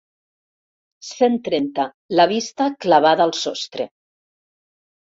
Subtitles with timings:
[1.09, 1.85] Cent trenta
[2.21, 3.89] la vista clavada al sostre.